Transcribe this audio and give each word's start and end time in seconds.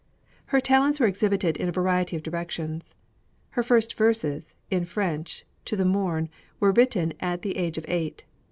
Her 0.47 0.59
talents 0.59 0.99
were 0.99 1.03
early 1.03 1.11
exhibited 1.11 1.57
in 1.57 1.69
a 1.69 1.71
variety 1.71 2.15
of 2.15 2.23
directions. 2.23 2.95
Her 3.51 3.61
first 3.61 3.93
verses, 3.93 4.55
in 4.71 4.83
French, 4.85 5.45
to 5.65 5.75
the 5.75 5.85
morn, 5.85 6.27
were 6.59 6.71
written 6.71 7.13
at 7.19 7.43
the 7.43 7.55
age 7.55 7.77
of 7.77 7.85
eight. 7.87 8.23